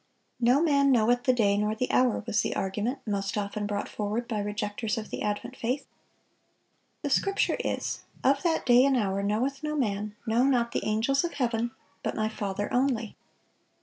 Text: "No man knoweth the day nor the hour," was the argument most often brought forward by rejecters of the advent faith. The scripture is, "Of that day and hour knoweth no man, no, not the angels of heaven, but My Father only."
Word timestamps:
"No 0.39 0.63
man 0.63 0.91
knoweth 0.91 1.25
the 1.25 1.31
day 1.31 1.55
nor 1.59 1.75
the 1.75 1.91
hour," 1.91 2.23
was 2.25 2.41
the 2.41 2.55
argument 2.55 3.05
most 3.05 3.37
often 3.37 3.67
brought 3.67 3.87
forward 3.87 4.27
by 4.27 4.39
rejecters 4.41 4.97
of 4.97 5.11
the 5.11 5.21
advent 5.21 5.55
faith. 5.55 5.85
The 7.03 7.11
scripture 7.11 7.57
is, 7.59 7.99
"Of 8.23 8.41
that 8.41 8.65
day 8.65 8.83
and 8.83 8.97
hour 8.97 9.21
knoweth 9.21 9.61
no 9.61 9.75
man, 9.75 10.15
no, 10.25 10.43
not 10.43 10.71
the 10.71 10.83
angels 10.87 11.23
of 11.23 11.33
heaven, 11.33 11.69
but 12.01 12.15
My 12.15 12.29
Father 12.29 12.67
only." 12.73 13.15